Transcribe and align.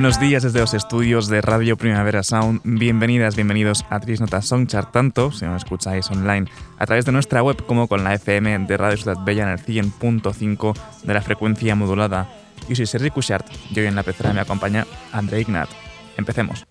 Buenos 0.00 0.18
días 0.18 0.42
desde 0.42 0.60
los 0.60 0.72
estudios 0.72 1.28
de 1.28 1.42
Radio 1.42 1.76
Primavera 1.76 2.22
Sound. 2.22 2.62
Bienvenidas, 2.64 3.36
bienvenidos 3.36 3.84
a 3.90 4.00
Trisnota 4.00 4.40
Songchart, 4.40 4.92
tanto 4.92 5.30
si 5.30 5.44
nos 5.44 5.62
escucháis 5.62 6.10
online 6.10 6.50
a 6.78 6.86
través 6.86 7.04
de 7.04 7.12
nuestra 7.12 7.42
web 7.42 7.62
como 7.66 7.86
con 7.86 8.02
la 8.02 8.14
FM 8.14 8.60
de 8.60 8.76
Radio 8.78 8.96
Ciudad 8.96 9.22
Bella 9.22 9.42
en 9.42 9.50
el 9.50 9.58
100.5 9.58 10.74
de 11.02 11.12
la 11.12 11.20
frecuencia 11.20 11.74
modulada. 11.74 12.30
Yo 12.66 12.76
soy 12.76 12.86
Sergi 12.86 13.10
Cushart 13.10 13.46
y 13.72 13.78
hoy 13.78 13.88
en 13.88 13.94
la 13.94 14.02
pecera 14.02 14.32
me 14.32 14.40
acompaña 14.40 14.86
André 15.12 15.42
Ignat. 15.42 15.68
Empecemos. 16.16 16.64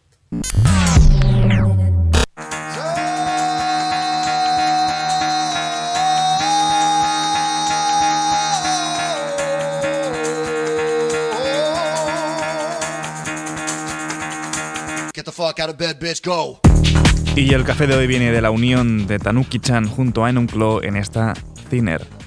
Y 17.36 17.54
el 17.54 17.64
café 17.64 17.88
de 17.88 17.96
hoy 17.96 18.08
viene 18.08 18.32
de 18.32 18.42
la 18.42 18.52
unión 18.52 19.08
de 19.08 19.20
Tanuki-chan 19.20 19.88
junto 19.88 20.26
a 20.26 20.30
Enunclo 20.30 20.84
en 20.84 20.96
esta 20.96 21.34
Thinner. 21.70 22.19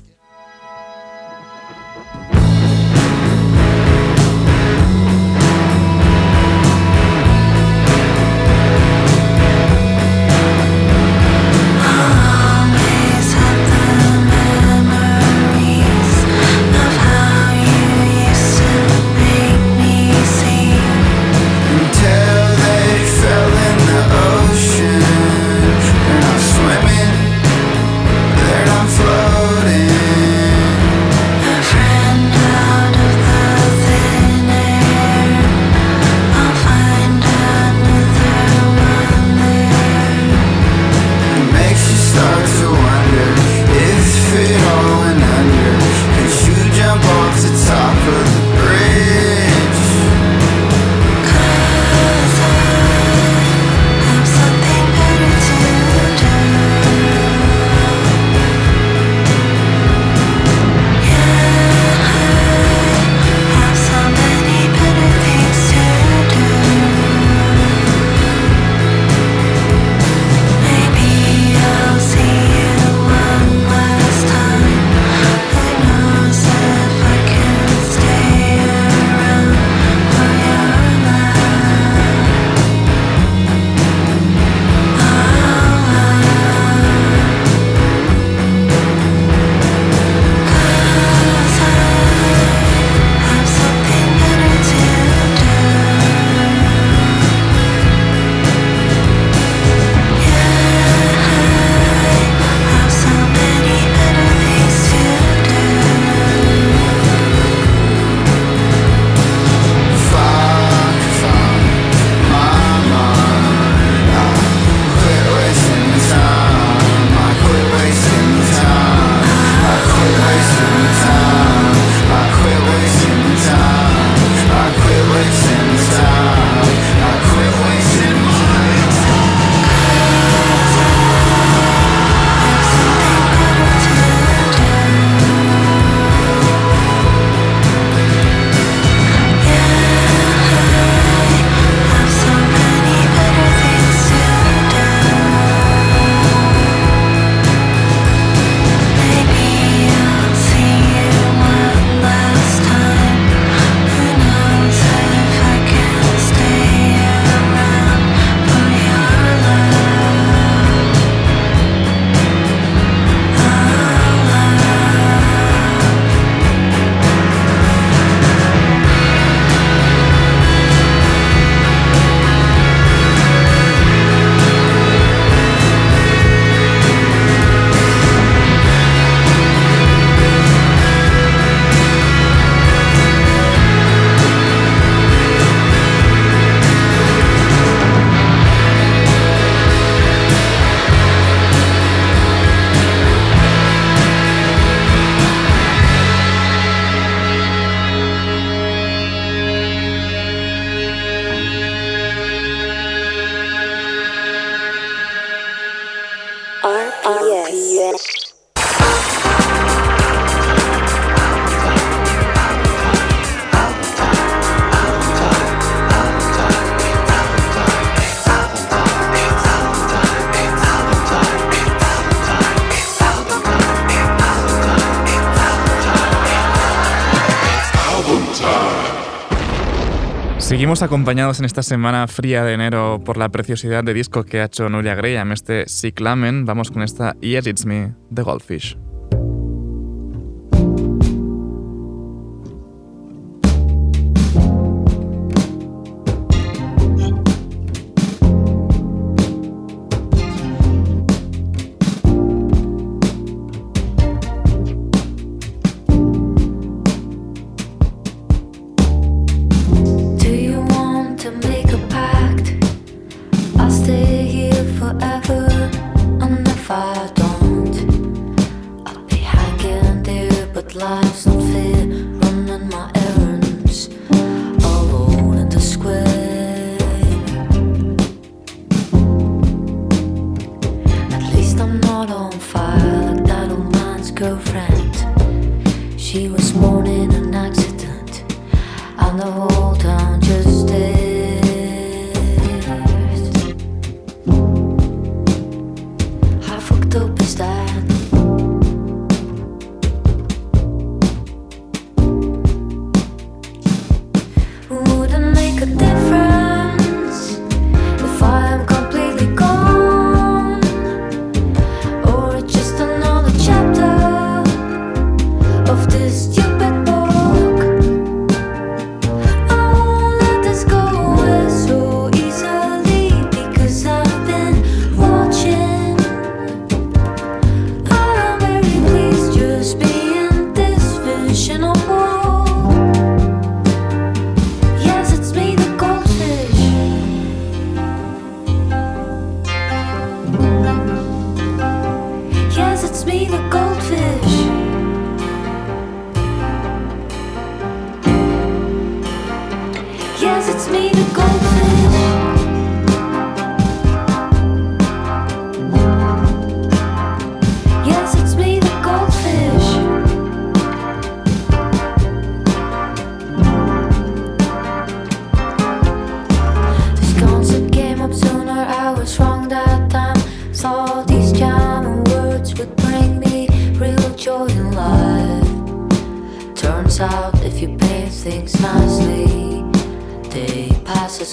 Seguimos 230.73 230.89
acompañados 230.89 231.39
en 231.39 231.45
esta 231.45 231.63
semana 231.63 232.09
fría 232.09 232.45
de 232.45 232.55
enero 232.55 232.99
por 233.05 233.19
la 233.19 233.29
preciosidad 233.29 233.85
de 233.85 233.93
disco 233.93 234.25
que 234.25 234.41
ha 234.41 234.47
hecho 234.47 234.71
Nuria 234.71 234.95
Graham, 234.95 235.33
este 235.33 235.67
Cyclamen. 235.69 236.47
Vamos 236.47 236.71
con 236.71 236.81
esta 236.83 237.15
Yes 237.21 237.47
It's 237.47 237.67
Me, 237.67 237.95
The 238.15 238.23
Goldfish. 238.23 238.79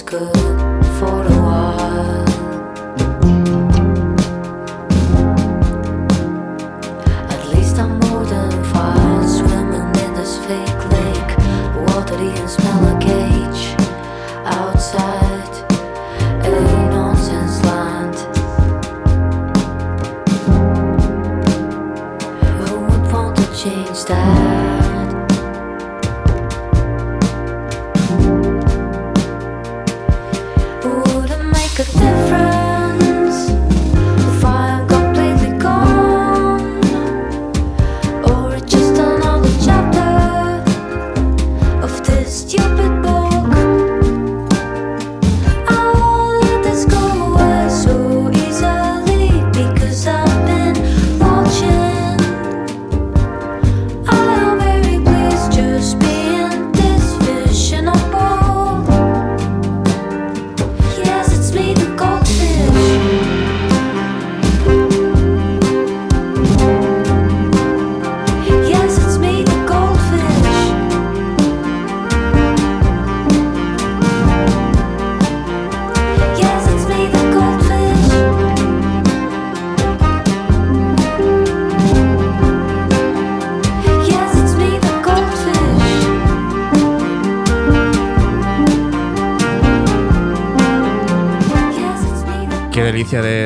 good 0.02 0.86
for 0.98 1.22
a 1.26 1.40
while. 1.42 1.49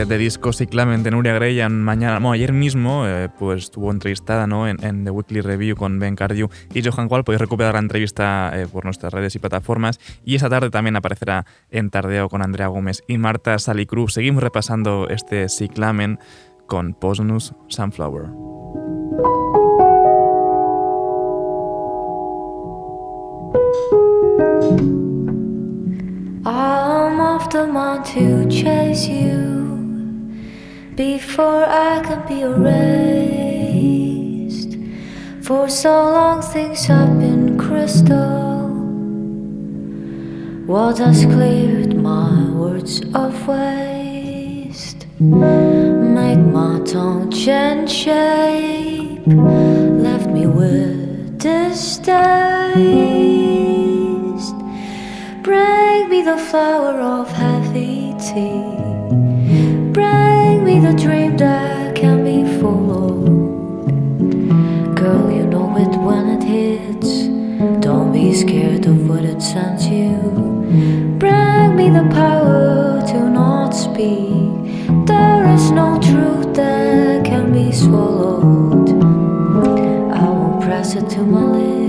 De, 0.08 0.18
disco 0.18 0.52
Ciclamen 0.52 1.02
de 1.02 1.10
Nuria 1.10 1.34
Grey. 1.34 1.66
Mañana, 1.68 2.30
ayer 2.32 2.52
mismo 2.52 3.06
eh, 3.06 3.28
pues 3.38 3.64
estuvo 3.64 3.90
entrevistada 3.90 4.46
¿no? 4.46 4.68
en, 4.68 5.04
The 5.04 5.10
Weekly 5.10 5.40
Review 5.40 5.76
con 5.76 5.98
Ben 5.98 6.16
Cardew 6.16 6.48
y 6.72 6.82
Johan 6.82 7.08
Wall. 7.10 7.24
Podéis 7.24 7.40
recuperar 7.40 7.74
la 7.74 7.80
entrevista 7.80 8.50
eh, 8.54 8.66
por 8.66 8.84
nuestras 8.84 9.12
redes 9.12 9.34
y 9.34 9.38
plataformas. 9.38 10.00
Y 10.24 10.34
esa 10.34 10.48
tarde 10.48 10.70
también 10.70 10.96
aparecerá 10.96 11.46
en 11.70 11.90
Tardeo 11.90 12.28
con 12.28 12.42
Andrea 12.42 12.68
Gómez 12.68 13.02
y 13.08 13.18
Marta 13.18 13.58
Salicruz. 13.58 14.14
Seguimos 14.14 14.42
repasando 14.42 15.08
este 15.08 15.48
Ciclamen 15.48 16.18
con 16.66 16.94
Poisonous 16.94 17.54
Sunflower. 17.68 18.30
to 28.04 28.46
chase 28.48 29.08
you 29.08 29.63
before 30.96 31.64
I 31.64 32.00
can 32.04 32.26
be 32.28 32.40
erased. 32.42 33.74
For 35.42 35.68
so 35.68 35.90
long, 35.90 36.40
things 36.42 36.86
have 36.86 37.18
been 37.18 37.58
crystal. 37.58 38.68
What 40.66 40.98
has 40.98 41.24
cleared 41.24 41.96
my 41.96 42.50
words 42.50 43.02
of 43.14 43.46
waste? 43.48 45.06
Make 45.18 46.38
my 46.38 46.80
tongue 46.84 47.30
change 47.30 47.90
shape, 47.90 49.26
left 49.26 50.28
me 50.28 50.46
with 50.46 51.38
distaste. 51.38 52.14
Bring 55.42 56.08
me 56.08 56.22
the 56.22 56.38
flower 56.38 57.00
of 57.00 57.30
heavy 57.32 58.14
tea. 58.18 58.73
The 60.84 60.92
dream 60.92 61.38
that 61.38 61.96
can 61.96 62.24
be 62.24 62.44
followed. 62.60 63.24
Girl, 64.94 65.30
you 65.30 65.46
know 65.46 65.74
it 65.78 65.96
when 65.96 66.28
it 66.36 66.44
hits. 66.44 67.22
Don't 67.80 68.12
be 68.12 68.34
scared 68.34 68.84
of 68.84 69.08
what 69.08 69.24
it 69.24 69.40
sends 69.40 69.86
you. 69.88 70.12
Bring 71.18 71.74
me 71.74 71.88
the 71.88 72.06
power 72.12 73.02
to 73.06 73.30
not 73.30 73.70
speak. 73.70 74.52
There 75.06 75.54
is 75.54 75.70
no 75.70 75.98
truth 76.02 76.54
that 76.54 77.24
can 77.24 77.50
be 77.50 77.72
swallowed. 77.72 78.90
I 80.12 80.28
will 80.28 80.60
press 80.60 80.96
it 80.96 81.08
to 81.16 81.22
my 81.22 81.44
lips. 81.44 81.83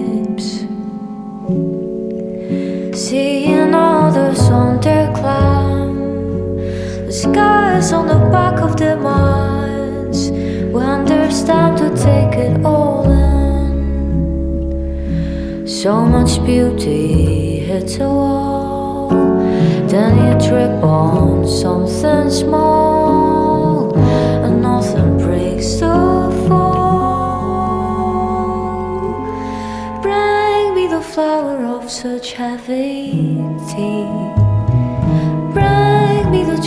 On 7.95 8.07
the 8.07 8.19
back 8.29 8.59
of 8.59 8.75
their 8.77 8.97
minds. 8.97 10.29
When 10.75 11.05
there's 11.05 11.43
time 11.45 11.75
to 11.77 11.89
take 11.95 12.35
it 12.47 12.65
all 12.65 13.09
in. 13.09 13.71
So 15.65 16.05
much 16.05 16.43
beauty 16.45 17.59
hits 17.59 17.95
a 17.97 18.09
wall. 18.19 19.09
Then 19.91 20.13
you 20.25 20.33
trip 20.47 20.83
on 20.83 21.47
something 21.47 22.29
small. 22.29 23.95
And 24.45 24.61
nothing 24.61 25.17
breaks 25.17 25.71
the 25.75 25.95
fall. 26.47 26.75
Bring 30.01 30.75
me 30.75 30.87
the 30.87 31.01
flower 31.01 31.57
of 31.77 31.89
such 31.89 32.33
heavy 32.33 33.39
tea. 33.69 34.34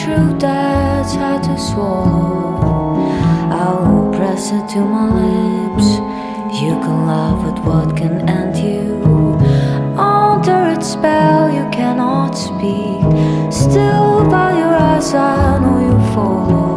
Truth 0.09 0.41
that's 0.41 1.15
hard 1.17 1.43
to 1.43 1.59
swallow. 1.59 2.97
I 3.53 3.75
will 3.79 4.11
press 4.11 4.53
it 4.53 4.67
to 4.73 4.81
my 4.81 5.05
lips. 5.21 5.89
You 6.59 6.73
can 6.81 7.07
laugh 7.07 7.45
at 7.51 7.63
what 7.63 7.95
can 7.95 8.27
end 8.27 8.57
you. 8.57 9.05
Under 9.99 10.71
its 10.75 10.93
spell, 10.93 11.51
you 11.51 11.69
cannot 11.71 12.33
speak. 12.33 13.05
Still, 13.53 14.25
by 14.31 14.57
your 14.57 14.75
eyes, 14.89 15.13
I 15.13 15.59
know 15.59 15.79
you 15.79 16.15
follow. 16.15 16.68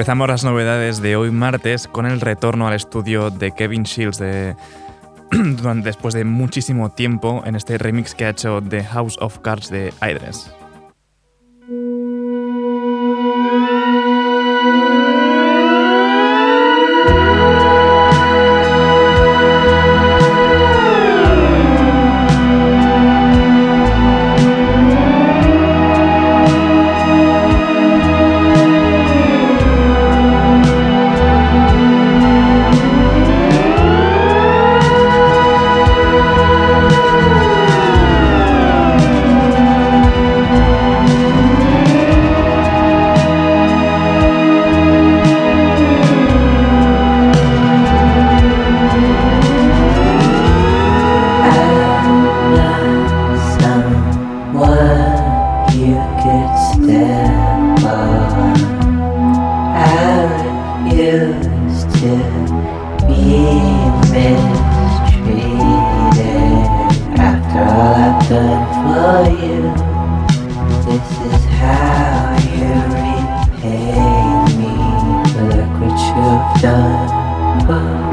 Empezamos 0.00 0.28
las 0.28 0.44
novedades 0.44 1.02
de 1.02 1.14
hoy 1.16 1.30
martes 1.30 1.86
con 1.86 2.06
el 2.06 2.22
retorno 2.22 2.66
al 2.66 2.72
estudio 2.72 3.28
de 3.30 3.52
Kevin 3.52 3.82
Shields 3.82 4.16
de, 4.16 4.56
después 5.82 6.14
de 6.14 6.24
muchísimo 6.24 6.88
tiempo 6.88 7.42
en 7.44 7.54
este 7.54 7.76
remix 7.76 8.14
que 8.14 8.24
ha 8.24 8.30
hecho 8.30 8.62
de 8.62 8.82
House 8.82 9.18
of 9.20 9.40
Cards 9.40 9.68
de 9.68 9.92
Idris. 10.00 10.50
Done 76.60 78.09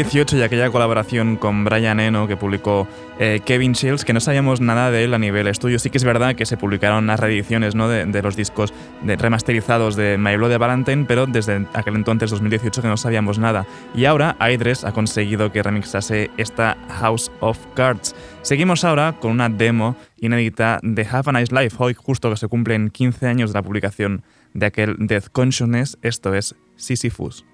2018 0.00 0.38
y 0.38 0.42
aquella 0.42 0.70
colaboración 0.70 1.36
con 1.36 1.62
Brian 1.62 2.00
Eno 2.00 2.26
que 2.26 2.36
publicó 2.36 2.88
eh, 3.18 3.40
Kevin 3.44 3.72
Shields, 3.72 4.06
que 4.06 4.14
no 4.14 4.20
sabíamos 4.20 4.62
nada 4.62 4.90
de 4.90 5.04
él 5.04 5.12
a 5.12 5.18
nivel 5.18 5.46
estudio. 5.46 5.78
Sí 5.78 5.90
que 5.90 5.98
es 5.98 6.04
verdad 6.04 6.36
que 6.36 6.46
se 6.46 6.56
publicaron 6.56 7.06
las 7.06 7.20
reediciones 7.20 7.74
¿no? 7.74 7.86
de, 7.86 8.22
los 8.22 8.34
discos 8.34 8.72
de, 9.02 9.16
remasterizados 9.16 9.96
de 9.96 10.16
My 10.16 10.36
Blood 10.36 10.48
de 10.48 10.56
Valentine, 10.56 11.04
pero 11.06 11.26
desde 11.26 11.66
aquel 11.74 11.96
entonces, 11.96 12.30
2018, 12.30 12.80
que 12.80 12.88
no 12.88 12.96
sabíamos 12.96 13.38
nada. 13.38 13.66
Y 13.94 14.06
ahora 14.06 14.36
Idris 14.40 14.84
ha 14.84 14.92
conseguido 14.92 15.52
que 15.52 15.62
remixase 15.62 16.30
esta 16.38 16.78
House 17.00 17.30
of 17.40 17.58
Cards. 17.74 18.14
Seguimos 18.40 18.84
ahora 18.84 19.16
con 19.20 19.32
una 19.32 19.50
demo 19.50 19.96
inédita 20.16 20.78
de 20.82 21.02
Have 21.02 21.24
a 21.26 21.32
Nice 21.32 21.54
Life, 21.54 21.76
hoy 21.78 21.92
justo 21.92 22.30
que 22.30 22.36
se 22.36 22.48
cumplen 22.48 22.88
15 22.88 23.26
años 23.26 23.50
de 23.52 23.58
la 23.58 23.62
publicación 23.62 24.22
de 24.54 24.64
aquel 24.64 24.96
Death 24.98 25.28
Consciousness, 25.30 25.98
esto 26.00 26.34
es 26.34 26.56
Sisyphus. 26.76 27.44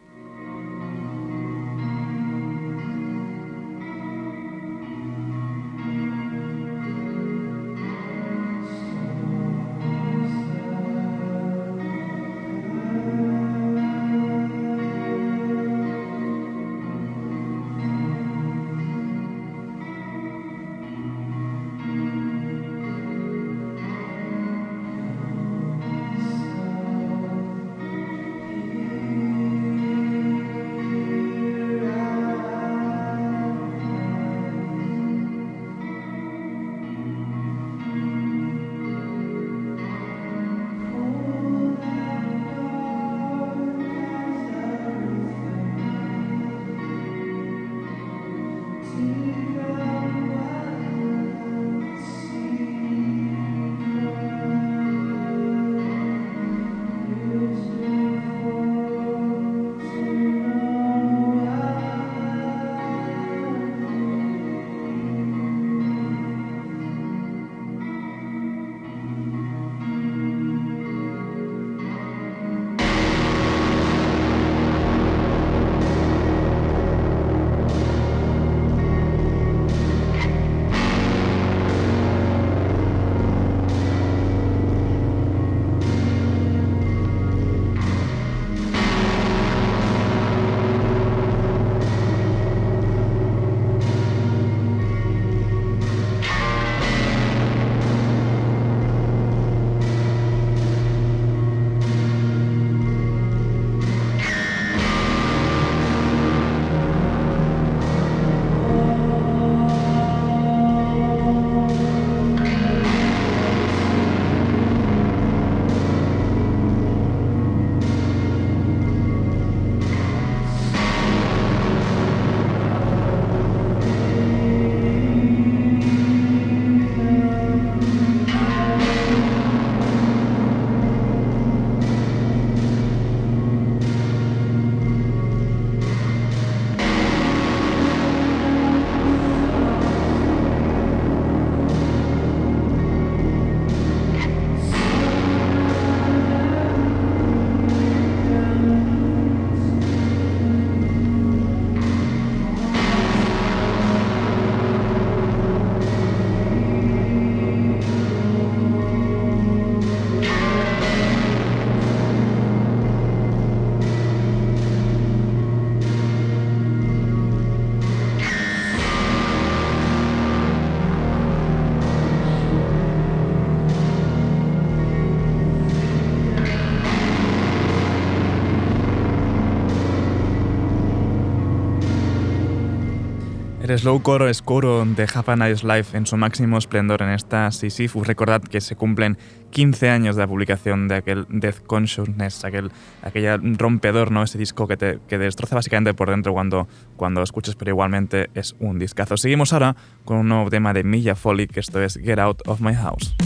El 183.68 183.80
slowcore 183.80 184.30
coro 184.44 184.84
de 184.84 185.08
Have 185.12 185.32
a 185.32 185.48
Life 185.48 185.96
en 185.96 186.06
su 186.06 186.16
máximo 186.16 186.56
esplendor 186.56 187.02
en 187.02 187.10
esta 187.10 187.50
Sisyphus. 187.50 188.06
Recordad 188.06 188.40
que 188.40 188.60
se 188.60 188.76
cumplen 188.76 189.18
15 189.50 189.90
años 189.90 190.14
de 190.14 190.22
la 190.22 190.28
publicación 190.28 190.86
de 190.86 190.94
aquel 190.94 191.26
Death 191.28 191.66
Consciousness, 191.66 192.44
aquel 192.44 192.70
aquella 193.02 193.38
rompedor, 193.42 194.12
¿no? 194.12 194.22
ese 194.22 194.38
disco 194.38 194.68
que 194.68 194.76
te, 194.76 195.00
que 195.08 195.18
destroza 195.18 195.56
básicamente 195.56 195.94
por 195.94 196.10
dentro 196.10 196.32
cuando, 196.32 196.68
cuando 196.96 197.18
lo 197.18 197.24
escuches, 197.24 197.56
pero 197.56 197.72
igualmente 197.72 198.30
es 198.34 198.54
un 198.60 198.78
discazo. 198.78 199.16
Seguimos 199.16 199.52
ahora 199.52 199.74
con 200.04 200.18
un 200.18 200.28
nuevo 200.28 200.48
tema 200.48 200.72
de 200.72 200.84
Milla 200.84 201.16
Foley, 201.16 201.48
que 201.48 201.58
esto 201.58 201.82
es 201.82 201.96
Get 201.96 202.20
Out 202.20 202.42
of 202.46 202.60
My 202.60 202.74
House. 202.74 203.16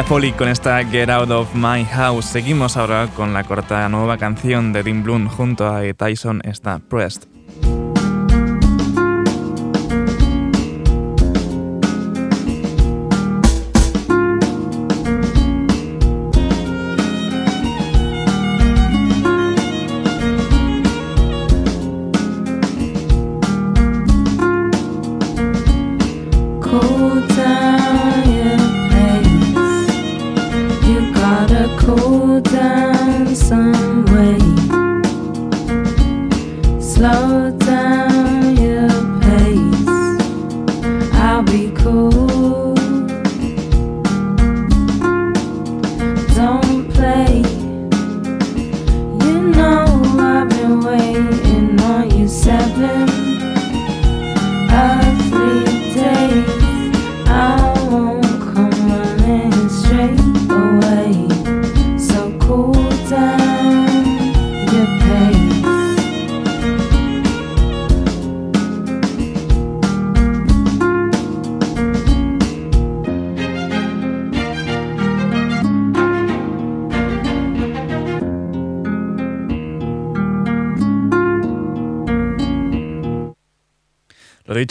Milla 0.00 0.08
Foley 0.08 0.32
con 0.32 0.48
esta 0.48 0.82
Get 0.82 1.10
Out 1.10 1.30
of 1.30 1.54
My 1.54 1.84
House. 1.84 2.24
Seguimos 2.24 2.78
ahora 2.78 3.06
con 3.14 3.34
la 3.34 3.44
corta 3.44 3.86
nueva 3.90 4.16
canción 4.16 4.72
de 4.72 4.82
Dean 4.82 5.02
Bloom 5.02 5.28
junto 5.28 5.66
a 5.66 5.82
Tyson, 5.92 6.40
está 6.42 6.78
Pressed. 6.78 7.39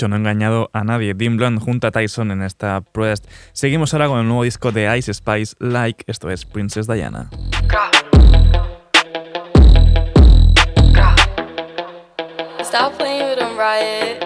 No 0.08 0.16
he 0.16 0.20
engañado 0.20 0.70
a 0.74 0.84
nadie. 0.84 1.14
Dean 1.14 1.38
Blunt 1.38 1.62
junto 1.62 1.88
a 1.88 1.92
Tyson 1.92 2.32
en 2.32 2.42
esta 2.42 2.82
Pressed. 2.82 3.28
Seguimos 3.54 3.94
ahora 3.94 4.08
con 4.08 4.20
el 4.20 4.28
nuevo 4.28 4.44
disco 4.44 4.72
de 4.72 4.98
Ice 4.98 5.14
Spice, 5.14 5.56
Like. 5.60 6.04
Esto 6.08 6.30
es 6.30 6.46
Princess 6.46 6.88
Diana. 6.88 7.30
Stop 12.62 12.98
playing 12.98 13.30
with 13.30 13.40
them, 13.40 13.58
Riot. 13.58 14.24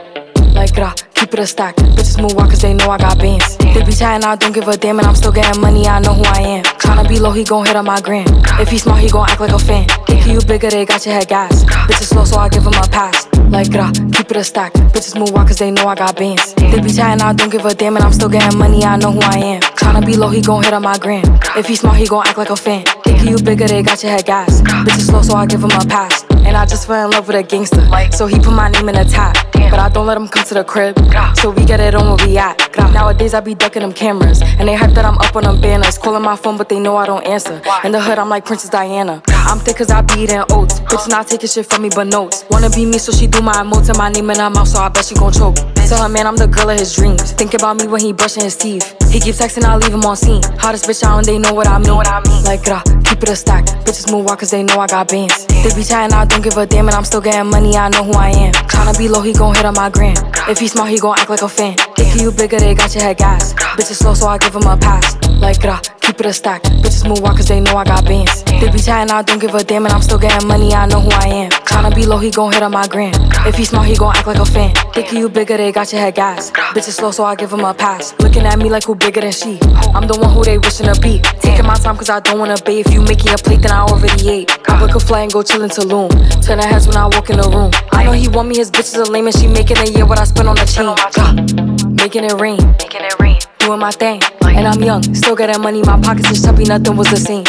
Like, 0.54 0.74
grah, 0.76 0.94
keep 1.14 1.34
it 1.34 1.40
a 1.40 1.46
stack. 1.48 1.76
Bitches 1.96 2.22
move 2.22 2.38
on 2.38 2.50
cause 2.50 2.62
they 2.62 2.74
know 2.74 2.92
I 2.92 2.98
got 2.98 3.18
bands. 3.18 3.63
They 3.74 3.84
be 3.84 3.92
chatting, 3.92 4.24
I 4.24 4.36
don't 4.36 4.54
give 4.54 4.68
a 4.68 4.78
damn, 4.78 5.00
and 5.00 5.08
I'm 5.08 5.16
still 5.16 5.32
getting 5.32 5.60
money, 5.60 5.88
I 5.88 6.00
know 6.00 6.14
who 6.14 6.24
I 6.24 6.42
am. 6.42 6.64
Tryna 6.64 7.10
be 7.10 7.20
low, 7.20 7.32
he 7.32 7.44
gon' 7.44 7.66
hit 7.66 7.76
on 7.76 7.86
my 7.86 8.00
gram. 8.02 8.26
If 8.60 8.70
he 8.70 8.78
smart, 8.78 9.02
he 9.02 9.10
gon' 9.10 9.28
act 9.28 9.42
like 9.42 9.52
a 9.52 9.60
fan. 9.60 9.88
Think 10.06 10.28
you 10.28 10.40
bigger, 10.42 10.70
they 10.70 10.86
got 10.86 11.06
your 11.06 11.16
head 11.16 11.28
gas. 11.28 11.64
Bitches 11.66 12.14
slow, 12.14 12.24
so 12.24 12.38
I 12.38 12.50
give 12.50 12.64
him 12.64 12.74
a 12.74 12.88
pass. 12.88 13.28
Like, 13.50 13.72
grah, 13.72 13.92
keep 14.14 14.30
it 14.32 14.38
a 14.38 14.44
stack. 14.44 14.74
Bitches 14.94 15.18
move 15.20 15.36
on 15.36 15.48
cause 15.48 15.58
they 15.58 15.72
know 15.72 15.88
I 15.88 15.96
got 15.96 16.16
bands. 16.16 16.54
They 16.54 16.80
be 16.80 16.92
chatting, 16.92 17.22
I 17.22 17.34
don't 17.34 17.52
give 17.52 17.66
a 17.66 17.74
damn, 17.74 17.96
and 17.96 18.06
I'm 18.06 18.14
still 18.14 18.30
getting 18.30 18.58
money, 18.58 18.84
I 18.84 18.96
know 18.96 19.12
who 19.12 19.22
I 19.22 19.38
am. 19.38 19.62
Tryna 19.62 20.06
be 20.06 20.16
low, 20.16 20.30
he 20.30 20.42
gon' 20.42 20.64
hit 20.64 20.74
on 20.74 20.84
my 20.84 20.98
gram. 21.00 21.24
If 21.56 21.68
he 21.68 21.76
smart, 21.76 21.98
he 21.98 22.08
gon' 22.08 22.28
act 22.28 22.38
like 22.38 22.52
a 22.52 22.56
fan. 22.56 22.86
Think 23.04 23.28
you 23.28 23.38
bigger, 23.40 23.68
they 23.68 23.82
got 23.82 24.04
your 24.04 24.12
head 24.12 24.26
gas. 24.26 24.62
Bitches 24.62 25.08
slow, 25.08 25.22
so 25.24 25.36
I 25.36 25.48
give 25.48 25.64
him 25.64 25.72
a 25.72 25.86
pass. 25.86 26.24
And 26.46 26.58
I 26.58 26.66
just 26.66 26.88
fell 26.88 27.06
in 27.06 27.12
love 27.12 27.28
with 27.28 27.38
a 27.38 27.44
gangster. 27.44 27.88
So 28.12 28.28
he 28.28 28.38
put 28.38 28.54
my 28.54 28.70
name 28.70 28.90
in 28.90 28.96
the 28.96 29.06
top. 29.06 29.36
But 29.54 29.80
I 29.80 29.90
don't 29.90 30.06
let 30.06 30.18
him 30.18 30.28
come 30.28 30.44
to 30.46 30.54
the 30.54 30.64
crib. 30.64 30.96
So 31.38 31.50
we 31.50 31.66
get 31.66 31.80
it 31.80 31.96
on 31.96 32.06
where 32.06 32.28
we 32.28 32.38
at. 32.38 32.60
Nowadays 32.94 33.34
I 33.34 33.40
be 33.40 33.56
ducking 33.64 33.82
them 33.82 33.94
cameras. 33.94 34.42
And 34.60 34.68
they 34.68 34.76
hype 34.76 34.92
that 34.92 35.06
I'm 35.06 35.18
up 35.18 35.36
on 35.36 35.44
them 35.44 35.62
banners. 35.62 35.98
Calling 35.98 36.22
my 36.22 36.36
phone, 36.36 36.58
but 36.58 36.68
they 36.68 36.80
know 36.80 36.98
I 36.98 37.06
don't 37.06 37.26
answer. 37.26 37.62
In 37.84 37.94
the 37.94 38.02
hood, 38.02 38.20
I'm 38.20 38.30
like 38.30 38.46
Princess 38.46 38.70
Diana. 38.70 39.22
I'm 39.30 39.60
thick 39.60 39.78
cause 39.78 39.90
I 39.90 40.02
be 40.02 40.24
eating 40.24 40.44
oats. 40.52 40.80
Bitch 40.82 41.08
not 41.10 41.28
taking 41.28 41.48
shit 41.48 41.66
from 41.66 41.84
me 41.84 41.90
but 41.90 42.08
notes. 42.08 42.44
Wanna 42.50 42.70
be 42.70 42.86
me, 42.86 42.98
so 42.98 43.12
she 43.12 43.28
do 43.28 43.42
my 43.42 43.54
emotes 43.54 43.90
and 43.90 43.98
my 43.98 44.10
name 44.10 44.30
in 44.30 44.38
her 44.38 44.50
mouth, 44.50 44.68
so 44.68 44.80
I 44.80 44.90
bet 44.90 45.06
she 45.06 45.16
gon' 45.16 45.32
choke. 45.32 45.56
Tell 45.88 46.02
her 46.02 46.10
man 46.10 46.28
I'm 46.28 46.36
the 46.36 46.48
girl 46.48 46.70
of 46.70 46.80
his 46.80 46.96
dreams. 46.96 47.32
Think 47.34 47.54
about 47.54 47.78
me 47.78 47.88
when 47.88 48.02
he 48.02 48.12
brushing 48.12 48.44
his 48.44 48.58
teeth. 48.58 49.03
He 49.14 49.20
keep 49.20 49.36
texting, 49.36 49.64
I 49.64 49.78
leave 49.78 49.94
him 49.94 50.02
on 50.06 50.18
scene. 50.18 50.42
Hottest 50.58 50.86
bitch 50.86 51.04
out 51.04 51.20
and 51.20 51.26
they 51.28 51.38
know 51.38 51.54
what 51.54 51.68
I 51.68 51.78
mean. 51.78 51.86
Know 51.86 51.98
what 51.98 52.08
I 52.08 52.20
mean. 52.28 52.44
Like, 52.46 52.64
grah, 52.64 52.82
keep 53.06 53.22
it 53.22 53.30
a 53.30 53.36
stack. 53.36 53.66
Bitches 53.86 54.12
move 54.12 54.28
out 54.28 54.40
cause 54.40 54.50
they 54.50 54.64
know 54.64 54.80
I 54.80 54.88
got 54.88 55.10
bands. 55.10 55.46
They 55.46 55.70
be 55.76 55.84
chatting, 55.84 56.18
I 56.18 56.26
don't 56.26 56.42
give 56.44 56.58
a 56.58 56.66
damn, 56.66 56.88
and 56.88 56.96
I'm 56.96 57.06
still 57.06 57.22
getting 57.22 57.48
money, 57.52 57.78
I 57.78 57.90
know 57.90 58.04
who 58.04 58.14
I 58.14 58.30
am. 58.32 58.54
Tryna 58.54 58.98
be 58.98 59.08
low, 59.08 59.22
he 59.22 59.34
gon' 59.34 59.54
hit 59.54 59.66
on 59.66 59.76
my 59.76 59.92
gram. 59.92 60.16
If 60.50 60.58
he 60.58 60.68
smart, 60.68 60.90
he 60.90 60.98
gon' 60.98 61.20
act 61.20 61.30
like 61.30 61.44
a 61.44 61.48
fan. 61.48 61.78
Think 61.96 62.20
you 62.20 62.32
bigger, 62.32 62.58
they 62.58 62.74
got 62.74 62.92
your 62.96 63.04
head 63.04 63.18
gas. 63.18 63.54
Bitches 63.54 64.02
slow, 64.02 64.16
so 64.16 64.26
I 64.26 64.40
give 64.40 64.56
him 64.56 64.64
a 64.66 64.76
pass. 64.76 65.16
Like, 65.40 65.62
grah, 65.62 65.80
keep 66.04 66.20
it 66.20 66.26
a 66.26 66.34
stack. 66.34 66.62
Bitches 66.84 67.08
move 67.08 67.24
out 67.26 67.38
cause 67.38 67.48
they 67.48 67.60
know 67.60 67.76
I 67.78 67.86
got 67.86 68.06
bands. 68.06 68.44
They 68.44 68.70
be 68.70 68.80
chatting, 68.80 69.12
I 69.12 69.22
don't 69.24 69.40
give 69.40 69.56
a 69.56 69.64
damn, 69.64 69.86
and 69.86 69.94
I'm 69.94 70.02
still 70.02 70.20
getting 70.20 70.48
money, 70.48 70.74
I 70.74 70.86
know 70.86 71.00
who 71.00 71.10
I 71.12 71.28
am. 71.28 71.52
Tryna 71.52 71.96
be 71.96 72.06
low, 72.06 72.18
he 72.18 72.30
gon' 72.30 72.52
hit 72.52 72.62
on 72.62 72.72
my 72.72 72.88
gram. 72.88 73.14
If 73.48 73.56
he 73.56 73.64
smart, 73.64 73.88
he 73.88 73.96
gon' 73.96 74.16
act 74.16 74.28
like 74.28 74.38
a 74.38 74.46
fan. 74.46 74.76
Think 74.94 75.12
you 75.14 75.30
bigger, 75.30 75.58
they 75.58 75.72
got 75.72 75.92
your 75.92 76.02
head 76.02 76.16
gas. 76.16 76.52
Bitches 76.76 76.96
slow, 77.00 77.12
so 77.12 77.24
I 77.24 77.36
give 77.36 77.52
him 77.52 77.62
a 77.62 77.74
pass. 77.74 78.14
Looking 78.20 78.46
at 78.46 78.60
me 78.60 78.70
like 78.70 78.84
who 78.84 78.96
bigger 78.96 79.22
than 79.22 79.32
she. 79.32 79.60
I'm 79.96 80.08
the 80.08 80.18
one 80.20 80.34
who 80.34 80.44
they 80.44 80.58
wishing 80.58 80.88
to 80.88 81.00
be. 81.00 81.20
Taking 81.40 81.66
my 81.66 81.76
time 81.76 81.96
cause 81.96 82.10
I 82.10 82.20
don't 82.20 82.40
wanna 82.40 82.58
be. 82.66 82.82
If 82.82 82.92
you 82.94 83.02
making 83.02 83.34
a 83.34 83.38
plate, 83.38 83.62
then 83.62 83.72
I 83.72 83.82
already 83.82 84.30
ate. 84.30 84.52
I 84.70 84.80
book 84.80 84.96
a 84.96 85.00
flight 85.00 85.24
and 85.24 85.32
go 85.32 85.42
chill 85.42 85.64
in 85.64 85.70
Tulum. 85.70 86.12
Turn 86.46 86.60
her 86.60 86.68
heads 86.68 86.88
when 86.88 86.98
I 86.98 87.08
walk 87.08 87.30
in 87.30 87.38
the 87.38 87.50
room. 87.50 87.72
I 87.92 88.04
know 88.04 88.12
he 88.12 88.28
want 88.28 88.50
me, 88.50 88.58
his 88.58 88.70
bitches 88.70 88.98
are 88.98 89.06
lame 89.06 89.28
and 89.28 89.36
she 89.36 89.48
making 89.48 89.78
a 89.78 89.86
year 89.86 90.06
what 90.06 90.20
I 90.20 90.26
spend 90.26 90.50
on 90.50 90.56
the 90.56 90.66
chain. 90.66 91.96
Making 91.96 92.26
it 92.26 92.34
rain. 92.34 92.60
Making 92.80 93.04
it 93.04 93.20
rain. 93.20 93.40
Doing 93.64 93.80
my 93.80 93.92
thing. 93.92 94.22
And 94.42 94.68
I'm 94.68 94.84
young, 94.84 95.02
still 95.16 95.38
getting 95.38 95.62
money. 95.62 95.82
My 95.84 95.98
pockets 96.02 96.30
is 96.32 96.44
chubby, 96.44 96.66
nothing 96.66 96.98
was 96.98 97.10
the 97.10 97.18
same. 97.18 97.46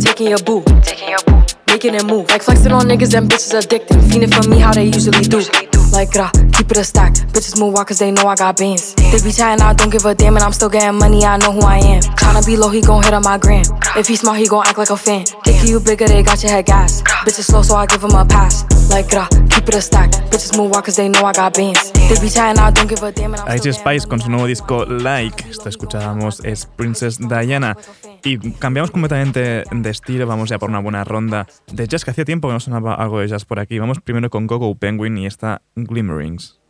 Taking 0.00 0.30
your 0.30 0.40
boo. 0.40 0.64
Taking 0.82 1.10
your 1.10 1.20
boo. 1.24 1.41
Making 1.72 1.94
it 1.94 2.04
move. 2.04 2.28
Like 2.28 2.42
flexing 2.42 2.70
on 2.70 2.82
niggas 2.82 3.16
and 3.16 3.30
bitches 3.30 3.58
addicted. 3.58 3.96
Fiending 4.08 4.28
for 4.34 4.46
me 4.46 4.58
how 4.58 4.74
they 4.74 4.84
usually 4.84 5.24
do. 5.24 5.40
Like, 5.90 6.10
grah, 6.10 6.30
keep 6.52 6.70
it 6.70 6.76
a 6.76 6.84
stack. 6.84 7.14
Bitches 7.32 7.58
move 7.58 7.76
out 7.76 7.86
cause 7.86 7.98
they 7.98 8.10
know 8.10 8.26
I 8.26 8.34
got 8.34 8.58
bands. 8.58 8.94
They 8.94 9.20
be 9.24 9.32
chatting, 9.32 9.62
I 9.62 9.72
don't 9.72 9.90
give 9.90 10.04
a 10.04 10.14
damn, 10.14 10.36
and 10.36 10.44
I'm 10.44 10.52
still 10.52 10.68
getting 10.68 10.98
money, 10.98 11.24
I 11.24 11.38
know 11.38 11.52
who 11.52 11.60
I 11.60 11.78
am. 11.78 12.00
Tryna 12.00 12.44
be 12.46 12.56
low, 12.56 12.68
he 12.68 12.82
gon' 12.82 13.02
hit 13.02 13.14
on 13.14 13.22
my 13.22 13.38
gram. 13.38 13.64
If 13.96 14.08
he 14.08 14.16
smart, 14.16 14.38
he 14.38 14.46
gon' 14.46 14.66
act 14.66 14.76
like 14.76 14.90
a 14.90 14.96
fan. 14.96 15.24
Think 15.44 15.68
you 15.68 15.80
bigger, 15.80 16.06
they 16.06 16.22
got 16.22 16.42
your 16.42 16.52
head 16.52 16.66
gas. 16.66 17.02
Bitches 17.24 17.44
slow, 17.44 17.62
so 17.62 17.76
I 17.76 17.86
give 17.86 18.02
him 18.02 18.12
a 18.12 18.24
pass. 18.24 18.64
Like, 18.90 19.08
grah, 19.08 19.28
keep 19.50 19.68
it 19.68 19.74
a 19.74 19.80
stack. 19.80 20.10
Bitches 20.30 20.56
move 20.56 20.74
out 20.74 20.84
cause 20.84 20.96
they 20.96 21.08
know 21.08 21.24
I 21.24 21.32
got 21.32 21.54
bands. 21.54 21.92
They 21.92 22.18
be 22.20 22.28
chatting, 22.28 22.58
I 22.62 22.70
don't 22.70 22.88
give 22.88 23.02
a 23.02 23.12
damn, 23.12 23.34
and 23.34 23.42
I'm 23.42 23.58
still 23.58 23.72
Spice 23.74 24.06
con 24.06 24.20
su 24.20 24.30
nuevo 24.30 24.46
disco 24.46 24.84
Like. 24.86 25.44
Escuchábamos 25.66 26.40
es 26.44 26.66
Princess 26.66 27.18
Diana. 27.18 27.76
Y 28.24 28.38
cambiamos 28.52 28.90
completamente 28.90 29.64
de 29.70 29.90
estilo, 29.90 30.26
vamos 30.26 30.48
ya 30.48 30.58
por 30.58 30.70
una 30.70 30.78
buena 30.78 31.04
ronda 31.04 31.46
de 31.70 31.86
jazz, 31.86 32.04
que 32.04 32.10
hacía 32.10 32.24
tiempo 32.24 32.48
que 32.48 32.54
no 32.54 32.60
sonaba 32.60 32.94
algo 32.94 33.20
de 33.20 33.28
jazz 33.28 33.44
por 33.44 33.58
aquí. 33.58 33.78
Vamos 33.78 34.00
primero 34.00 34.30
con 34.30 34.46
Gogo 34.46 34.74
Penguin 34.74 35.18
y 35.18 35.26
esta 35.26 35.62
Glimmerings. 35.74 36.61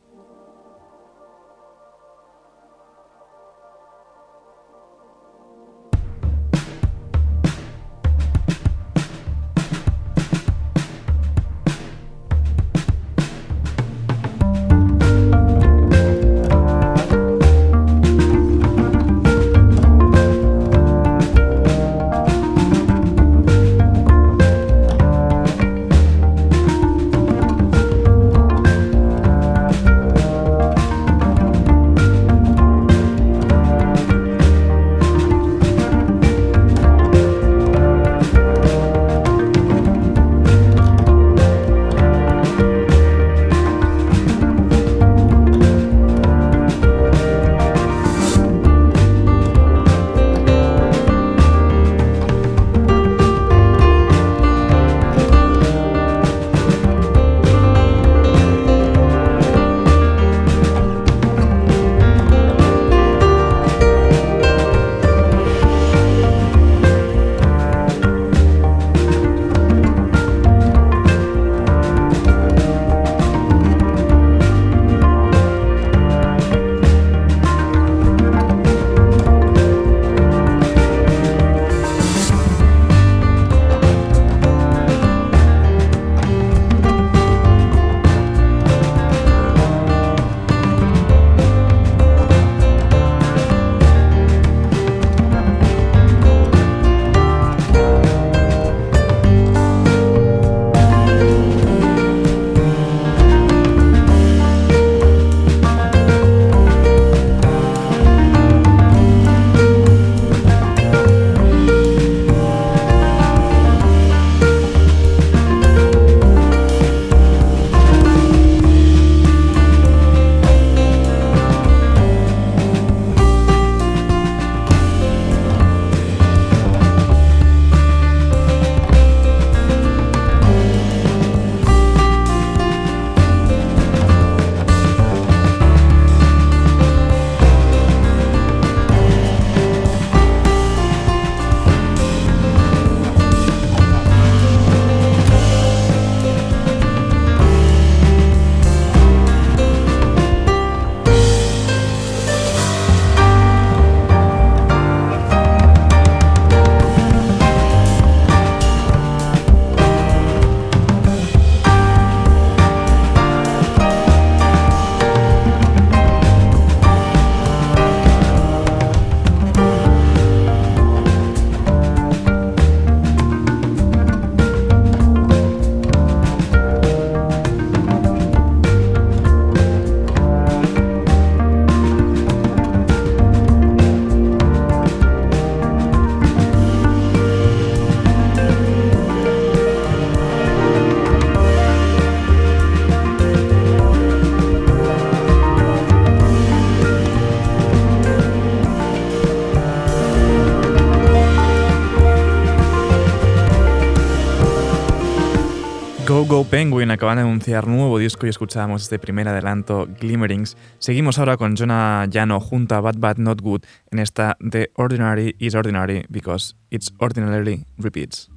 Go 206.33 206.45
Penguin 206.45 206.91
acaban 206.91 207.17
de 207.17 207.25
anunciar 207.25 207.67
nuevo 207.67 207.99
disco 207.99 208.25
y 208.25 208.31
escuchábamos 208.31 208.85
este 208.85 208.99
primer 208.99 209.29
adelanto, 209.29 209.87
Glimmerings. 210.01 210.57
Seguimos 210.79 211.19
ahora 211.19 211.37
con 211.37 211.57
Jonah 211.57 212.07
Llano 212.07 212.41
junto 212.41 212.75
a 212.75 212.81
Bad 212.81 212.95
Bad 212.97 213.19
Not 213.19 213.43
Good 213.43 213.65
en 213.91 213.99
esta 213.99 214.39
The 214.41 214.71
Ordinary 214.77 215.37
is 215.39 215.55
Ordinary 215.55 216.07
because 216.09 216.57
it's 216.71 216.91
ordinarily 217.01 217.67
repeats. 217.77 218.31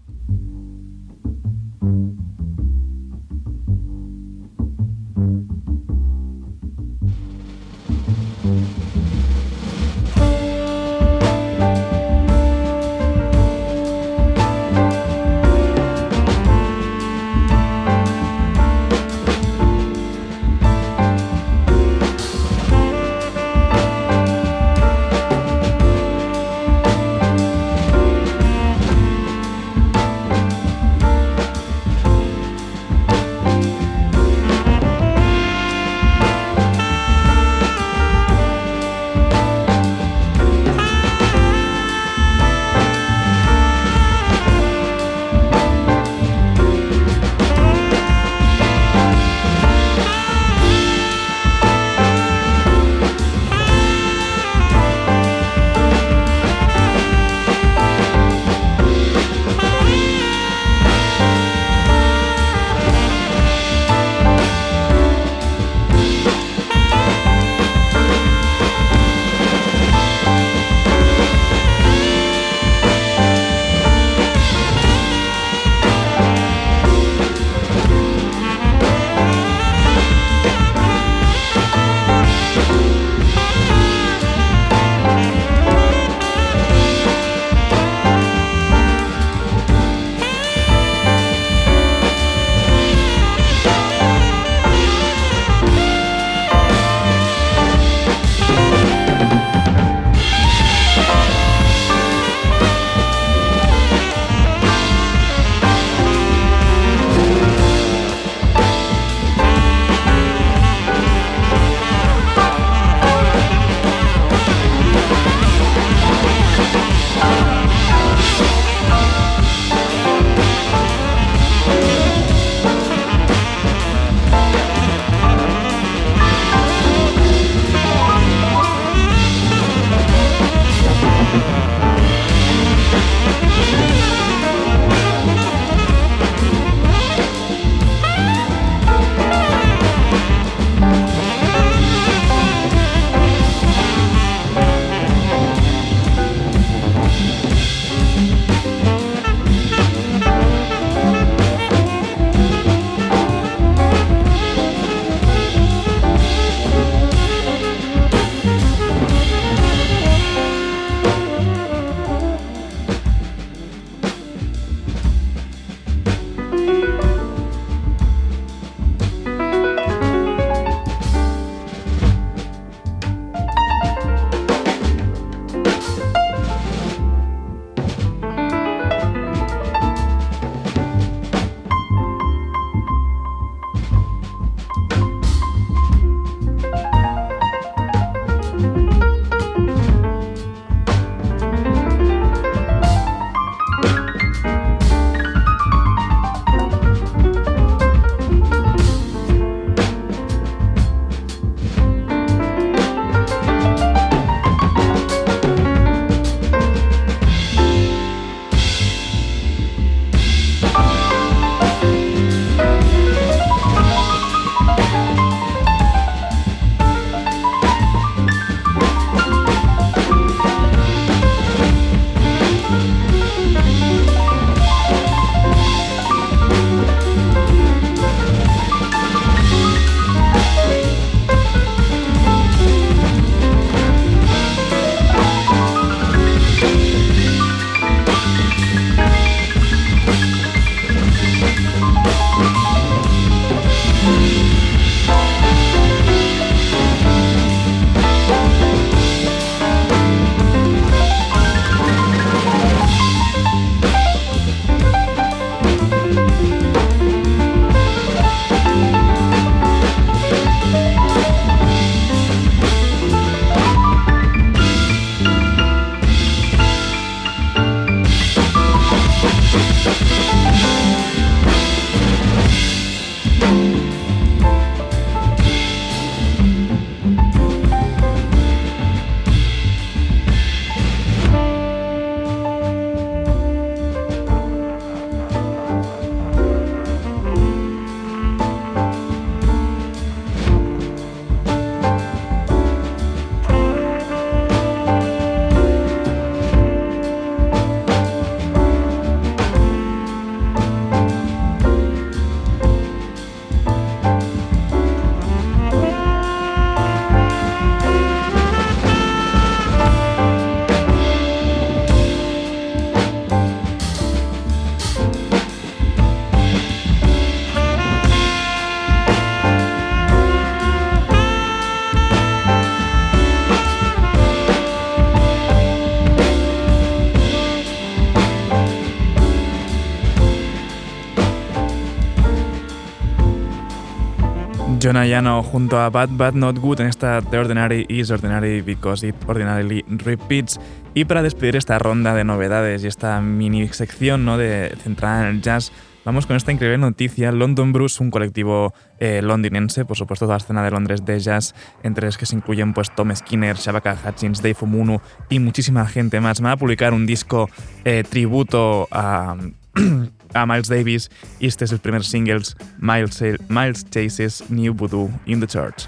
John 334.96 335.04
Ayano 335.04 335.44
junto 335.44 335.78
a 335.78 335.90
Bad 335.90 336.12
Bad 336.12 336.36
Not 336.36 336.58
Good 336.58 336.80
en 336.80 336.88
esta 336.88 337.22
The 337.22 337.38
Ordinary 337.38 337.86
is 337.90 338.12
Ordinary 338.12 338.62
because 338.62 339.06
it 339.06 339.14
ordinarily 339.28 339.84
repeats. 339.90 340.58
Y 340.94 341.04
para 341.04 341.22
despedir 341.22 341.58
esta 341.58 341.78
ronda 341.80 342.14
de 342.14 342.24
novedades 342.24 342.82
y 342.82 342.88
esta 342.88 343.20
mini 343.20 343.68
sección 343.68 344.24
¿no? 344.24 344.38
de 344.38 344.74
centrada 344.82 345.28
en 345.28 345.36
el 345.36 345.42
jazz, 345.42 345.74
vamos 346.06 346.26
con 346.26 346.38
esta 346.38 346.54
increíble 346.54 346.78
noticia. 346.78 347.34
London 347.34 347.74
Bruce, 347.74 348.02
un 348.02 348.10
colectivo 348.10 348.74
eh, 349.00 349.22
londinense, 349.22 349.84
por 349.84 349.98
supuesto, 349.98 350.28
toda 350.28 350.36
la 350.36 350.44
escena 350.44 350.64
de 350.64 350.72
Londres 350.72 351.04
de 351.04 351.20
jazz, 351.20 351.56
entre 351.84 352.06
los 352.06 352.18
que 352.18 352.26
se 352.26 352.38
incluyen 352.38 352.74
pues, 352.74 352.96
Tom 352.96 353.14
Skinner, 353.14 353.58
Shabaka 353.58 353.98
Hutchins, 354.02 354.42
Dave 354.42 354.56
Omunu 354.62 355.02
y 355.30 355.40
muchísima 355.40 355.86
gente 355.88 356.22
más. 356.22 356.42
Va 356.42 356.54
a 356.54 356.58
publicar 356.58 356.94
un 356.94 357.06
disco 357.06 357.50
eh, 357.84 358.06
tributo 358.10 358.88
a. 358.92 359.36
a 360.34 360.46
Miles 360.46 360.68
Davis 360.68 361.10
este 361.40 361.66
es 361.66 361.72
el 361.72 361.80
primer 361.80 362.04
single, 362.04 362.42
Miles, 362.80 363.24
Miles 363.50 363.86
Chases 363.90 364.44
New 364.50 364.74
Voodoo 364.74 365.10
in 365.26 365.40
the 365.40 365.48
Church. 365.48 365.88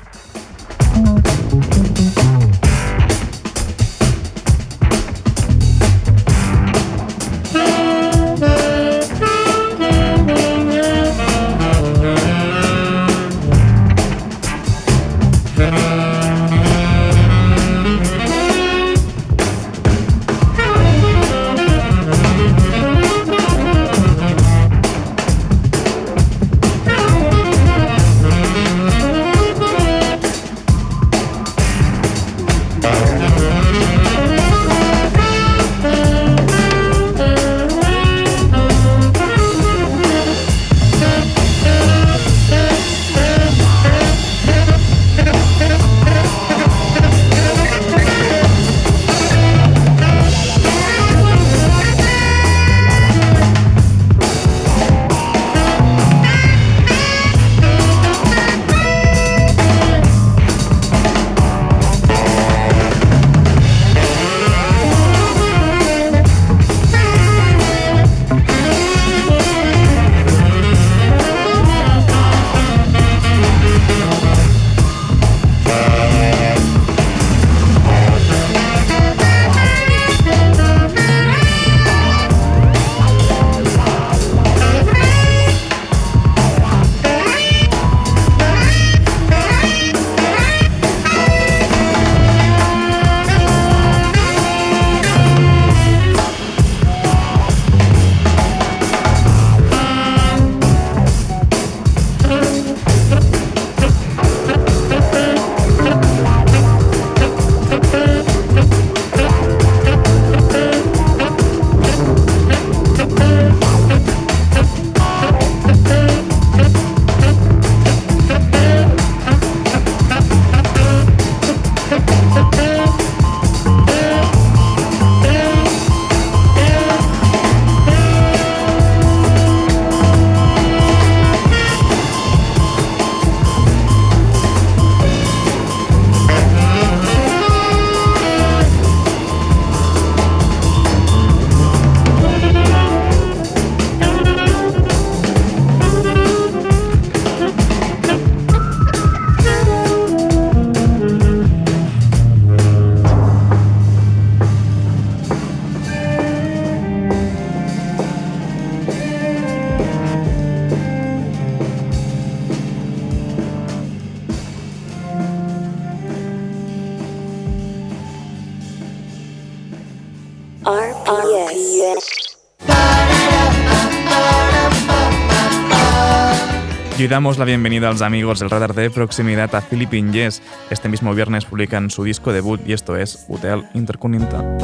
Damos 177.09 177.37
la 177.37 177.45
bienvenida 177.45 177.87
a 177.87 177.91
los 177.93 178.01
amigos 178.01 178.39
del 178.39 178.49
radar 178.49 178.73
de 178.73 178.89
proximidad 178.89 179.55
a 179.55 179.61
Philippine 179.61 180.11
Yes. 180.11 180.41
Este 180.69 180.89
mismo 180.89 181.13
viernes 181.13 181.45
publican 181.45 181.89
su 181.89 182.03
disco 182.03 182.33
debut 182.33 182.59
y 182.67 182.73
esto 182.73 182.97
es 182.97 183.25
Hotel 183.29 183.63
Intercontinental. 183.73 184.57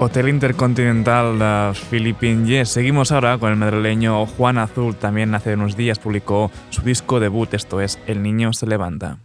Hotel 0.00 0.28
Intercontinental 0.28 1.38
de 1.40 1.72
Philippine 1.90 2.46
Yes. 2.46 2.68
Seguimos 2.68 3.10
ahora 3.10 3.36
con 3.38 3.50
el 3.50 3.56
madrileño 3.56 4.26
Juan 4.26 4.58
Azul. 4.58 4.94
También 4.94 5.34
hace 5.34 5.54
unos 5.54 5.76
días 5.76 5.98
publicó 5.98 6.52
su 6.70 6.82
disco 6.82 7.18
debut, 7.18 7.52
esto 7.52 7.80
es 7.80 7.98
El 8.06 8.22
Niño 8.22 8.52
se 8.52 8.66
levanta. 8.66 9.18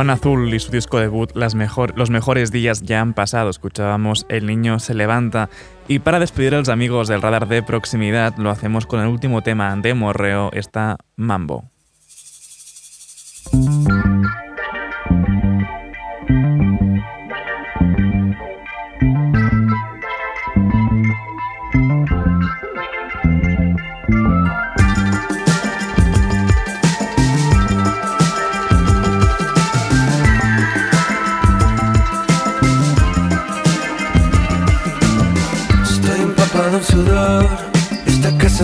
Juan 0.00 0.08
Azul 0.08 0.54
y 0.54 0.58
su 0.58 0.72
disco 0.72 0.98
debut 0.98 1.30
Las 1.34 1.54
mejor, 1.54 1.92
Los 1.98 2.08
mejores 2.08 2.50
días 2.50 2.80
ya 2.80 3.02
han 3.02 3.12
pasado. 3.12 3.50
Escuchábamos 3.50 4.24
El 4.30 4.46
niño 4.46 4.78
se 4.78 4.94
levanta. 4.94 5.50
Y 5.88 5.98
para 5.98 6.18
despedir 6.18 6.54
a 6.54 6.58
los 6.58 6.70
amigos 6.70 7.06
del 7.06 7.20
radar 7.20 7.46
de 7.48 7.62
proximidad, 7.62 8.34
lo 8.38 8.48
hacemos 8.48 8.86
con 8.86 9.00
el 9.00 9.08
último 9.08 9.42
tema 9.42 9.76
de 9.76 9.92
Morreo, 9.92 10.52
está 10.54 10.96
Mambo. 11.16 11.68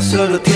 Solo 0.07 0.41
tiene 0.41 0.56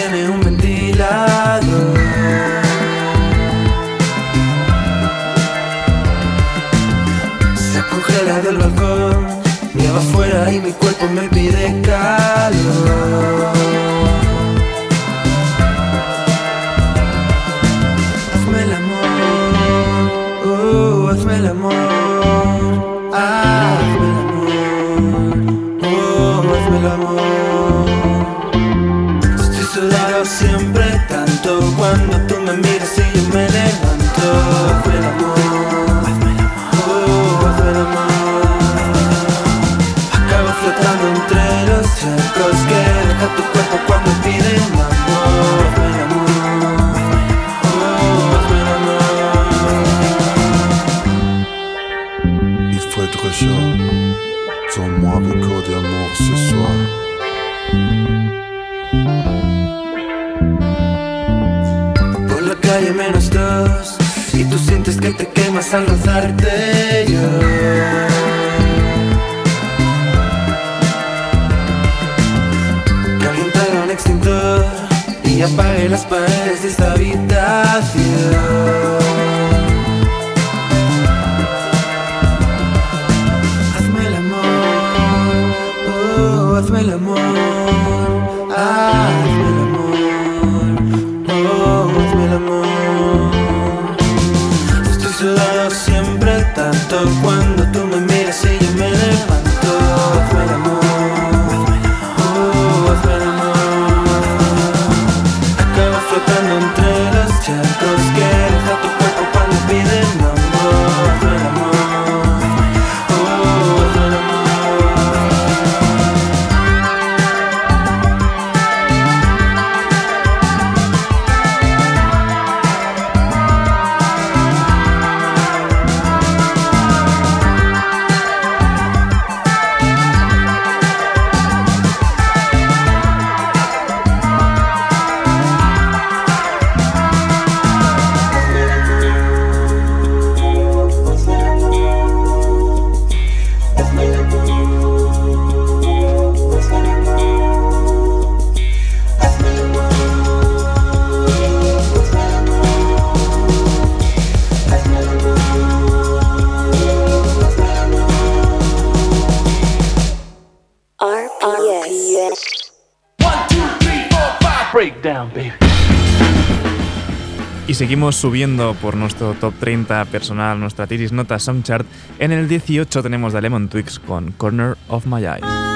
Seguimos 167.90 168.14
subiendo 168.14 168.76
por 168.80 168.96
nuestro 168.96 169.34
top 169.34 169.52
30 169.58 170.04
personal, 170.04 170.60
nuestra 170.60 170.86
Tiris 170.86 171.10
Nota 171.10 171.40
Soundchart. 171.40 171.84
En 172.20 172.30
el 172.30 172.46
18 172.46 173.02
tenemos 173.02 173.32
The 173.32 173.42
Lemon 173.42 173.68
Twigs 173.68 173.98
con 173.98 174.30
Corner 174.30 174.76
of 174.86 175.06
My 175.06 175.24
Eye. 175.24 175.69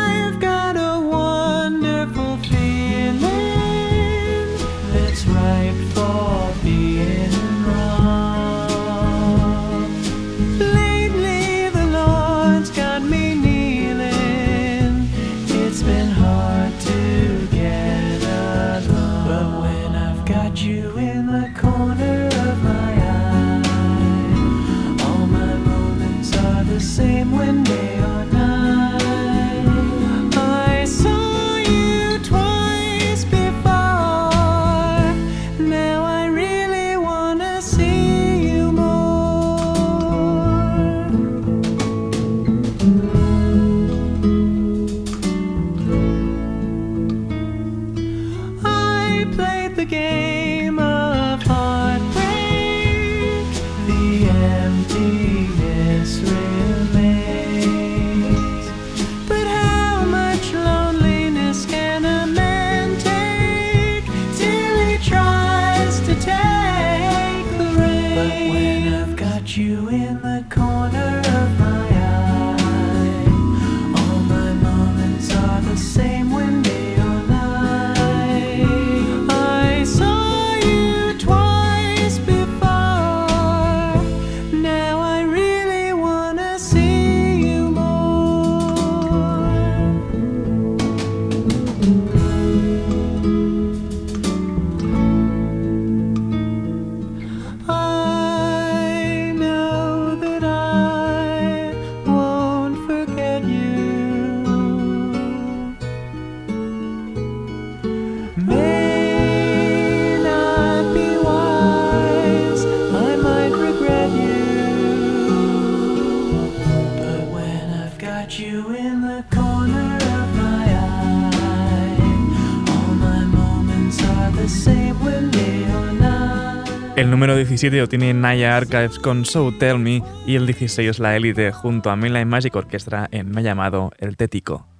El 127.05 127.11
número 127.11 127.37
17 127.37 127.77
lo 127.77 127.87
tiene 127.87 128.15
Naya 128.15 128.57
Archives 128.57 128.99
con 128.99 129.27
So 129.27 129.53
Tell 129.53 129.79
Me 129.79 130.03
y 130.27 130.37
el 130.37 130.47
16 130.47 130.99
la 131.01 131.15
élite 131.15 131.53
junto 131.53 131.91
a 131.91 131.97
Mainline 131.97 132.27
Magic 132.27 132.57
Orchestra 132.57 133.09
en 133.11 133.31
Me 133.31 133.43
llamado 133.43 133.93
El 133.99 134.17
Tético. 134.17 134.74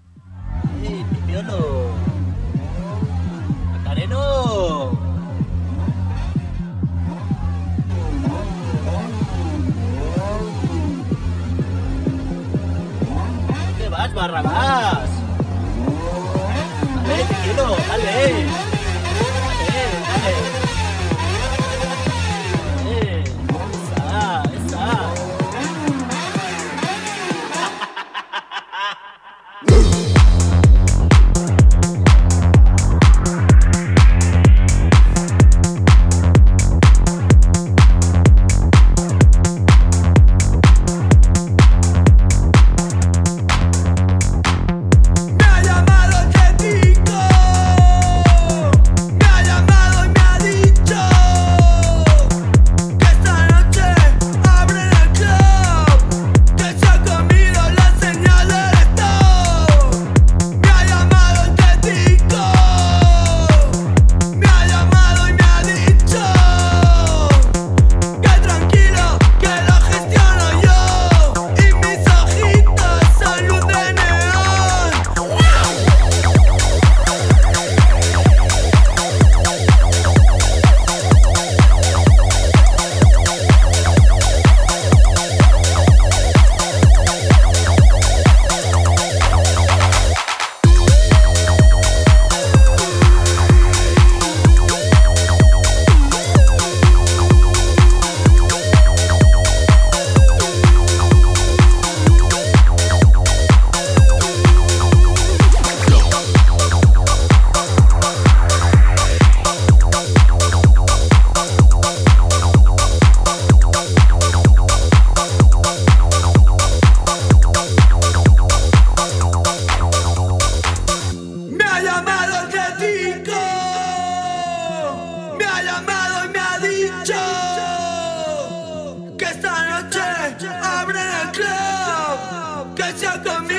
También. 133.23 133.54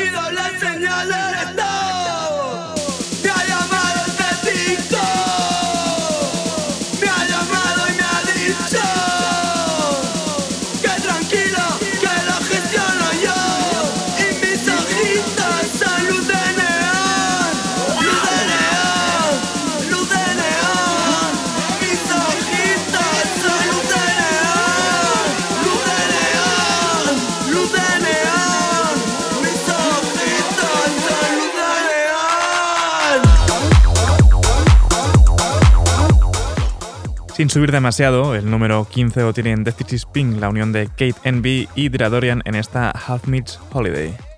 Sin 37.46 37.52
subir 37.52 37.72
demasiado, 37.72 38.34
el 38.34 38.50
número 38.50 38.88
15 38.90 39.22
lo 39.22 39.32
tienen 39.32 39.64
Death 39.64 39.94
is 39.94 40.08
Pink, 40.08 40.40
la 40.40 40.50
unión 40.50 40.72
de 40.72 40.88
Kate 40.88 41.14
Envy 41.26 41.70
y 41.76 41.90
Dradorian 41.90 42.42
en 42.44 42.56
esta 42.56 42.90
Half 42.90 43.28
Meets 43.28 43.60
Holiday. 43.72 44.35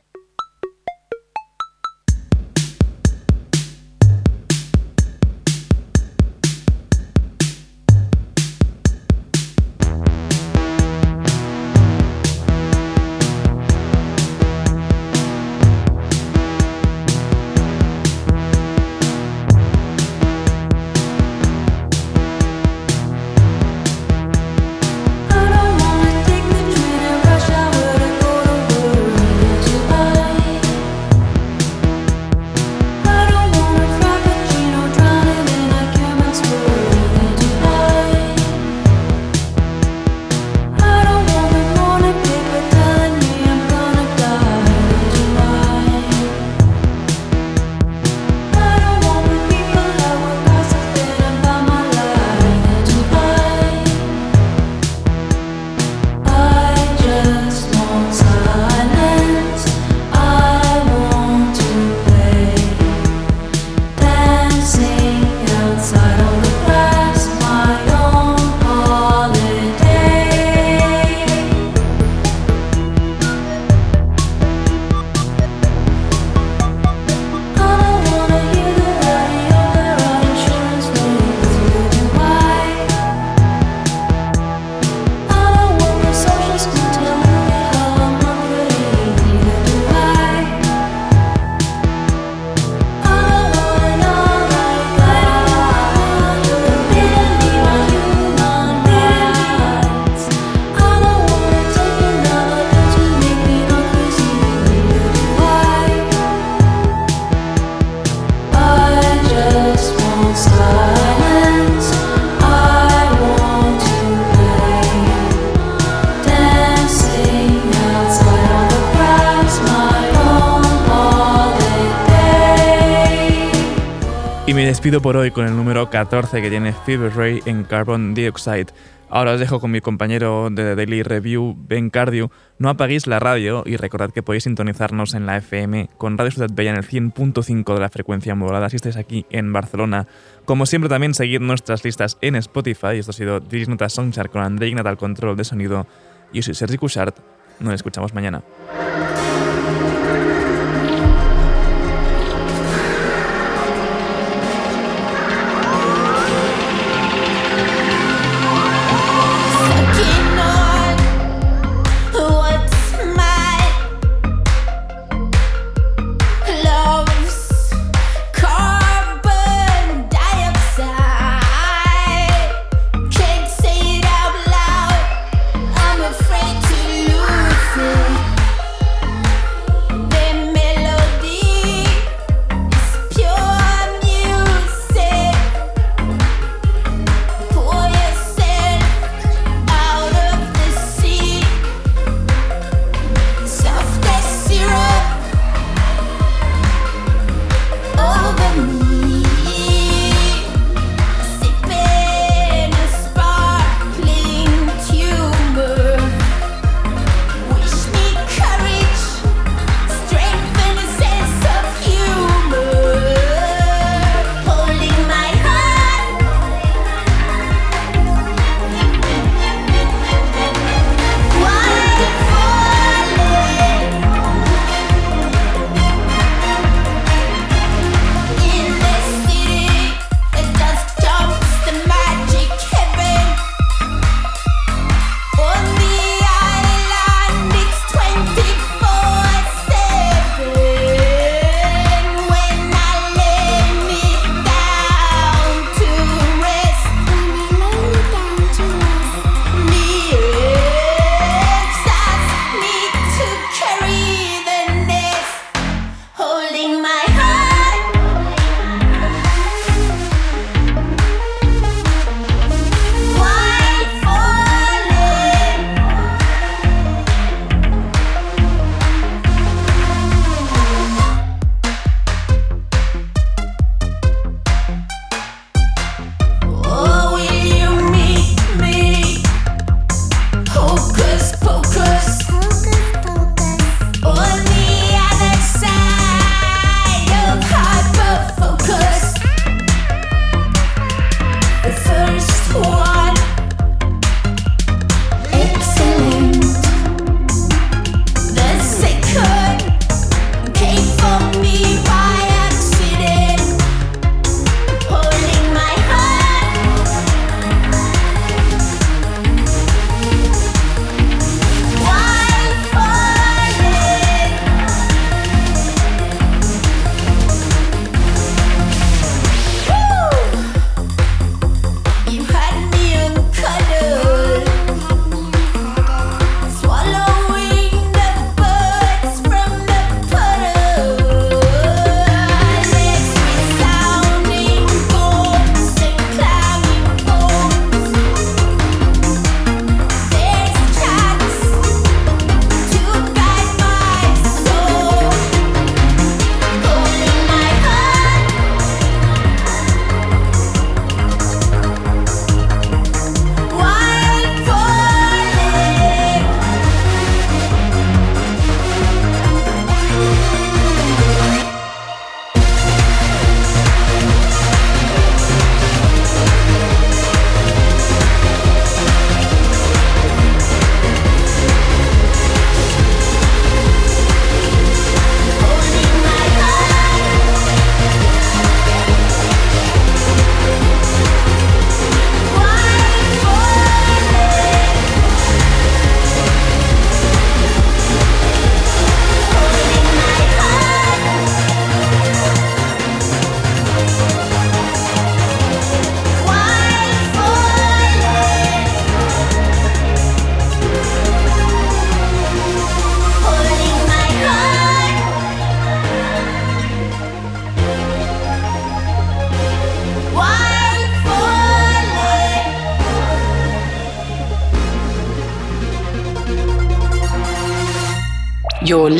Despido 124.88 125.02
por 125.02 125.18
hoy 125.18 125.32
con 125.32 125.46
el 125.46 125.54
número 125.54 125.90
14 125.90 126.42
que 126.42 126.50
tiene 126.50 126.72
Fever 126.72 127.14
Ray 127.14 127.42
en 127.46 127.66
Carbon 127.66 128.14
Dioxide. 128.14 128.68
Ahora 129.10 129.34
os 129.34 129.40
dejo 129.42 129.60
con 129.60 129.70
mi 129.70 129.82
compañero 129.82 130.48
de 130.50 130.78
Daily 130.78 131.04
Review, 131.04 131.58
Ben 131.58 131.90
Cardio. 131.90 132.32
No 132.58 132.70
apaguéis 132.70 133.06
la 133.06 133.20
radio 133.20 133.64
y 133.66 133.76
recordad 133.76 134.12
que 134.12 134.24
podéis 134.24 134.46
sintonizarnos 134.46 135.14
en 135.14 135.26
la 135.26 135.36
FM 135.36 135.90
con 135.98 136.18
Radio 136.18 136.32
Ciudad 136.32 136.50
Bella 136.54 136.70
en 136.70 136.78
el 136.78 136.88
100.5 136.88 137.74
de 137.74 137.80
la 137.82 137.90
frecuencia 137.90 138.34
modulada 138.34 138.70
si 138.70 138.78
estáis 138.78 138.96
aquí 138.96 139.26
en 139.30 139.52
Barcelona. 139.52 140.08
Como 140.46 140.66
siempre 140.66 140.88
también 140.88 141.14
seguid 141.14 141.42
nuestras 141.42 141.84
listas 141.84 142.18
en 142.22 142.38
Spotify. 142.38 142.96
Esto 142.98 143.12
ha 143.12 143.14
sido 143.14 143.42
Diris 143.42 143.68
Nota 143.68 143.90
Songchart 143.90 144.32
con 144.32 144.42
André 144.42 144.70
Ignat 144.70 144.88
al 144.88 144.98
control 144.98 145.36
de 145.36 145.44
sonido. 145.44 145.86
Yo 146.32 146.42
soy 146.42 146.54
Sergi 146.54 146.78
Cushart. 146.78 147.18
Nos 147.60 147.74
escuchamos 147.74 148.14
mañana. 148.14 148.42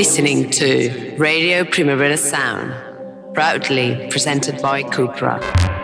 Listening 0.08 0.50
to 0.50 1.14
Radio 1.18 1.66
Primavera 1.66 2.16
Sound, 2.16 2.74
proudly 3.34 4.08
presented 4.10 4.62
by 4.62 4.82
Cupra. 4.82 5.77